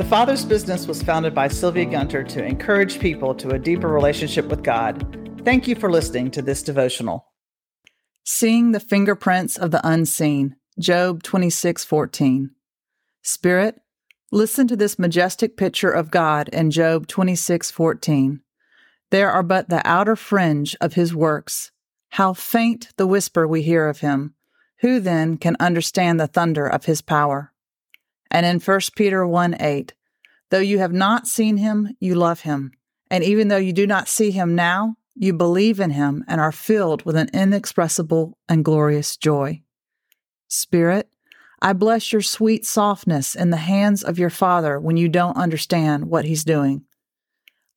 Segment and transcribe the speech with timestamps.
[0.00, 4.46] The Father's Business was founded by Sylvia Gunter to encourage people to a deeper relationship
[4.46, 5.42] with God.
[5.44, 7.26] Thank you for listening to this devotional.
[8.24, 12.52] Seeing the fingerprints of the unseen, Job 26:14.
[13.20, 13.82] Spirit,
[14.32, 18.40] listen to this majestic picture of God in Job 26:14.
[19.10, 21.72] There are but the outer fringe of his works.
[22.12, 24.32] How faint the whisper we hear of him.
[24.80, 27.52] Who then can understand the thunder of his power?
[28.30, 29.94] And in 1 Peter 1 8,
[30.50, 32.72] though you have not seen him, you love him.
[33.10, 36.52] And even though you do not see him now, you believe in him and are
[36.52, 39.62] filled with an inexpressible and glorious joy.
[40.48, 41.08] Spirit,
[41.60, 46.06] I bless your sweet softness in the hands of your Father when you don't understand
[46.06, 46.84] what he's doing.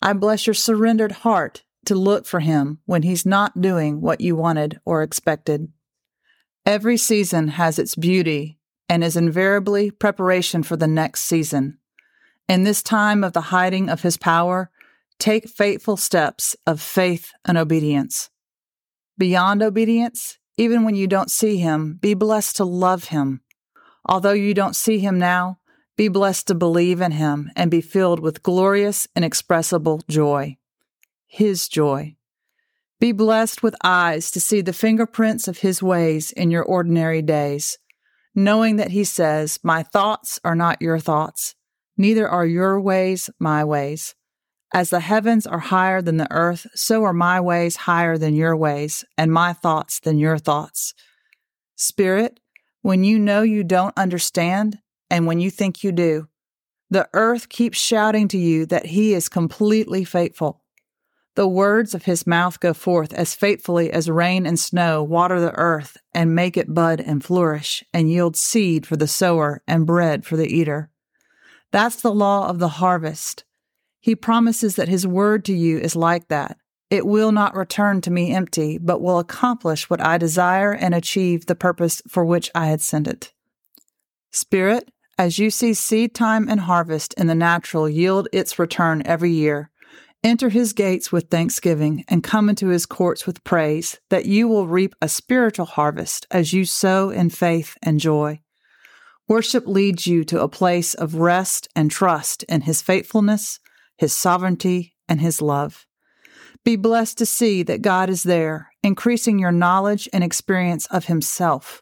[0.01, 4.35] I bless your surrendered heart to look for him when he's not doing what you
[4.35, 5.67] wanted or expected.
[6.65, 8.57] Every season has its beauty
[8.89, 11.77] and is invariably preparation for the next season.
[12.47, 14.69] In this time of the hiding of his power,
[15.19, 18.29] take faithful steps of faith and obedience.
[19.17, 23.41] Beyond obedience, even when you don't see him, be blessed to love him.
[24.05, 25.59] Although you don't see him now,
[25.95, 30.57] be blessed to believe in him and be filled with glorious, inexpressible joy.
[31.27, 32.15] His joy.
[32.99, 37.77] Be blessed with eyes to see the fingerprints of his ways in your ordinary days
[38.35, 41.55] knowing that he says, My thoughts are not your thoughts,
[41.97, 44.15] neither are your ways my ways.
[44.73, 48.55] As the heavens are higher than the earth, so are my ways higher than your
[48.55, 50.95] ways, and my thoughts than your thoughts.
[51.75, 52.39] Spirit,
[52.81, 54.79] when you know you don't understand,
[55.11, 56.27] and when you think you do,
[56.89, 60.62] the earth keeps shouting to you that he is completely faithful.
[61.35, 65.55] The words of his mouth go forth as faithfully as rain and snow water the
[65.55, 70.25] earth and make it bud and flourish and yield seed for the sower and bread
[70.25, 70.91] for the eater.
[71.71, 73.45] That's the law of the harvest.
[73.99, 76.57] He promises that his word to you is like that.
[76.91, 81.47] It will not return to me empty, but will accomplish what I desire and achieve
[81.47, 83.33] the purpose for which I had sent it.
[84.29, 89.31] Spirit, as you see seed time and harvest in the natural yield its return every
[89.31, 89.71] year,
[90.23, 94.67] Enter his gates with thanksgiving and come into his courts with praise, that you will
[94.67, 98.39] reap a spiritual harvest as you sow in faith and joy.
[99.27, 103.59] Worship leads you to a place of rest and trust in his faithfulness,
[103.97, 105.85] his sovereignty, and his love.
[106.63, 111.81] Be blessed to see that God is there, increasing your knowledge and experience of himself.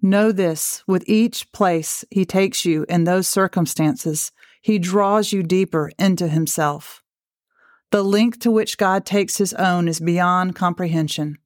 [0.00, 4.30] Know this with each place he takes you in those circumstances,
[4.62, 7.03] he draws you deeper into himself.
[7.94, 11.38] The length to which God takes his own is beyond comprehension.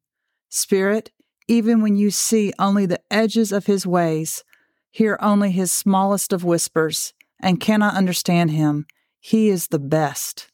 [0.49, 1.11] Spirit,
[1.47, 4.45] even when you see only the edges of his ways,
[4.91, 8.87] hear only his smallest of whispers, and cannot understand him,
[9.21, 10.51] he is the best.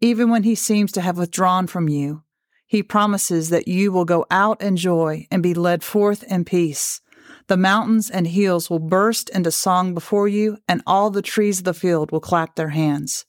[0.00, 2.22] Even when he seems to have withdrawn from you,
[2.68, 7.00] he promises that you will go out in joy and be led forth in peace.
[7.48, 11.64] The mountains and hills will burst into song before you, and all the trees of
[11.64, 13.24] the field will clap their hands.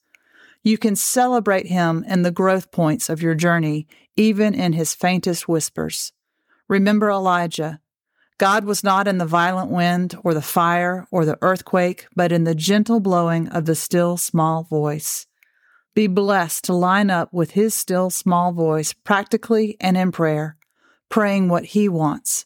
[0.64, 5.48] You can celebrate him in the growth points of your journey, even in his faintest
[5.48, 6.12] whispers.
[6.68, 7.80] Remember Elijah.
[8.38, 12.44] God was not in the violent wind or the fire or the earthquake, but in
[12.44, 15.28] the gentle blowing of the still small voice.
[15.96, 20.58] Be blessed to line up with his still small voice practically and in prayer,
[21.10, 22.46] praying what he wants.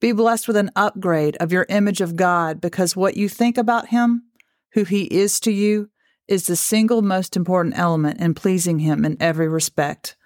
[0.00, 3.88] Be blessed with an upgrade of your image of God because what you think about
[3.88, 4.24] him,
[4.72, 5.88] who he is to you,
[6.28, 10.16] is the single most important element in pleasing Him in every respect,